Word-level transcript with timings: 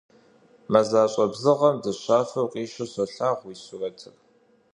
Мазэщӏэ 0.71 1.25
бзыгъэм 1.31 1.75
дыщафэу 1.83 2.51
къищу 2.53 2.87
солъагъу 2.93 3.45
уи 3.49 3.55
сурэтыр. 3.63 4.15